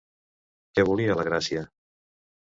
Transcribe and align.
Què 0.77 0.85
volia 0.87 1.17
la 1.19 1.25
Gràcia? 1.27 1.61